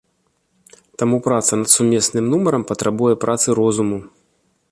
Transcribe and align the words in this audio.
Таму 1.01 1.19
праца 1.27 1.51
над 1.63 1.69
сумесным 1.75 2.25
нумарам 2.33 2.63
патрабуе 2.73 3.13
працы 3.27 3.47
розуму. 3.63 3.99